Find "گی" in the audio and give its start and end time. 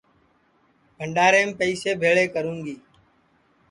2.65-2.75